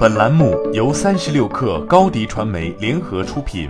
[0.00, 3.68] 本栏目由三十六氪高低传媒联合出品。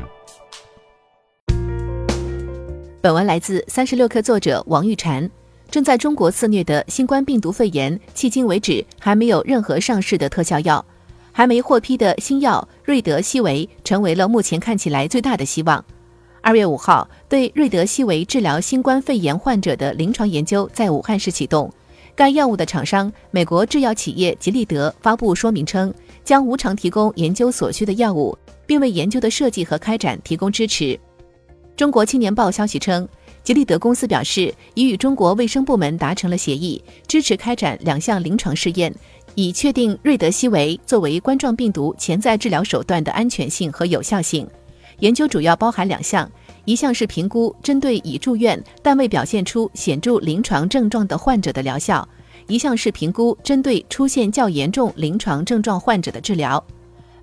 [3.00, 5.28] 本文来自三十六氪作者王玉婵。
[5.72, 10.84] 正在中国肆虐的新冠病毒肺炎，迄今为止还没有任何上市的特效药，
[11.32, 15.84] 还没获批的新药瑞德西韦成为了目前看起来最大的希望。
[16.42, 21.68] 二月五号，对瑞德西韦治疗新冠肺炎患者的临床研究在武汉市启动。
[22.14, 25.92] 该药物的厂商美国制药企业吉利德发布说明称，
[26.22, 30.98] 将无偿提供研究所需的药物，并为研究的设计和开展提供支持。
[31.76, 33.08] 中国青年报消息称，
[33.42, 38.94] 吉利德公司表示已与中国卫生部门达成了协议，支持开展两项临床试验，
[39.34, 44.46] 以确定瑞德西韦作为冠状病毒潜在治疗手段的安全性和有效性。
[45.00, 46.30] 研究主要包含两项。
[46.66, 52.06] 一项是评估针对已住院但未表现出显著临床症状的患者的疗效，
[52.46, 56.62] 一项是评估针对出现较严重临床症状患者的治疗。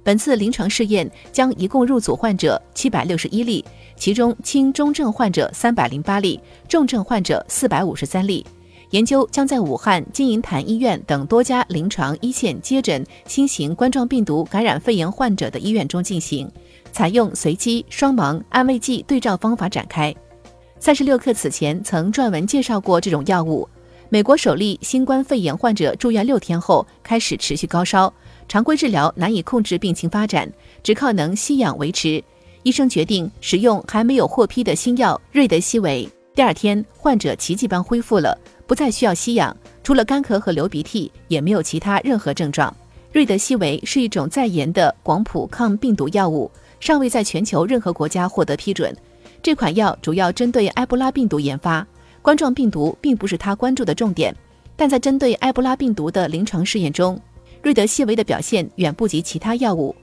[0.03, 3.63] 本次临床试验将一共入组患者七百六十一例，
[3.95, 8.45] 其中轻中症患者三百零八例，重症患者四百五十三例。
[8.91, 16.49] 研究将在武汉金银潭医院等多家临床一线接诊新型冠状病毒感染肺炎患者的医院中进行。
[16.91, 20.13] 采用随机双盲安慰剂对照方法展开。
[20.79, 23.67] 三十六氪此前曾撰文介绍过这种药物。
[24.09, 28.13] 美国首例新冠肺炎患者住院六天后开始持续高烧，
[28.47, 30.49] 常规治疗难以控制病情发展，
[30.81, 32.23] 只靠能吸氧维持。
[32.63, 36.07] 医生决定使用还没有获批的新药瑞德西韦。
[36.33, 42.73] 第二天，患者奇迹般恢复了，不再需要吸氧，除了干咳和流鼻涕，也没有其他任何症状。
[43.11, 46.49] 瑞德西韦是一种在研的广谱抗病毒药物。
[46.79, 48.95] 尚未在全球任何国家获得批准。
[49.41, 51.85] 这款药主要针对埃博拉病毒研发，
[52.21, 54.35] 冠状病毒并不是他关注的重点。
[54.75, 57.19] 但在针对埃博拉病毒的临床试验中，
[57.63, 59.95] 瑞德西韦的表现远不及其他药物。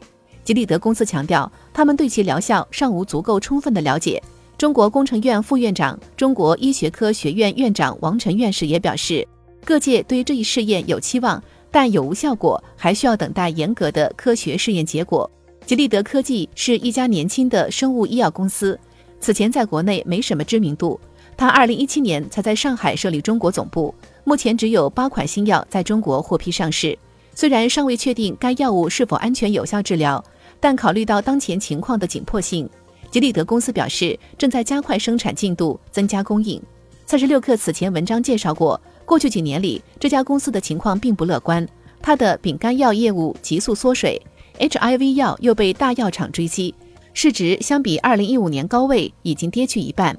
[0.43, 4.23] 吉利德公司强调，他们对其疗效尚无足够充分的了解。
[4.59, 9.27] 中国工程院副院长、中国医学科学院院长王晨院士也表示，
[9.65, 15.29] 各界对这一试验有期望，但有无效果还需要等待严格的科学试验结果。
[15.67, 18.79] 吉利德科技是一家年轻的生物医药公司，
[19.19, 21.01] 此前在国内没什么知名度。
[21.39, 26.97] 它2017年才在上海设立中国总部，目前只有八款新药在中国获批上市。
[27.35, 30.23] 虽然尚未确定该药物是否安全有效治疗，
[30.61, 32.69] 但考虑到当前情况的紧迫性，
[33.11, 36.63] 吉利德公司表示正在加快生产进度，增加供应。
[37.07, 41.67] 三十六氪此前文章介绍过，过去几年里这家公司的情况并不乐观，
[42.03, 44.21] 它的丙肝药业务急速缩水。
[44.59, 46.75] HIV 药又被大药厂追击，
[47.13, 50.17] 市值相比二零一五年高位已经跌去一半。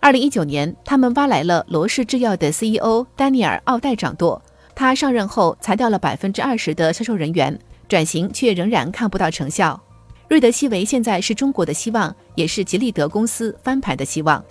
[0.00, 4.40] 二零一九年，他们挖来了罗氏制药的 CEO 丹尼尔·奥黛掌舵，
[4.74, 9.80] 他上任后裁掉了百分之二十的销售人员，转型却仍然看不到成效。
[10.28, 14.44] 瑞德西韦现在是中国的希望，也是吉利德公司翻盘的希望。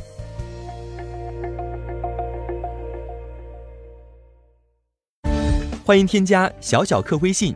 [5.86, 7.56] 欢迎添加小小客微信。